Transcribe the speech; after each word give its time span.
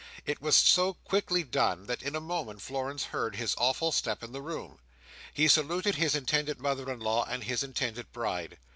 It 0.25 0.41
was 0.41 0.55
so 0.55 0.95
quickly 0.95 1.43
done, 1.43 1.85
that 1.85 2.01
in 2.01 2.15
a 2.15 2.19
moment 2.19 2.59
Florence 2.63 3.03
heard 3.03 3.35
his 3.35 3.53
awful 3.59 3.91
step 3.91 4.23
in 4.23 4.31
the 4.31 4.41
room. 4.41 4.79
He 5.31 5.47
saluted 5.47 5.93
his 5.93 6.15
intended 6.15 6.59
mother 6.59 6.91
in 6.91 6.99
law, 6.99 7.23
and 7.25 7.43
his 7.43 7.61
intended 7.61 8.11
bride. 8.11 8.57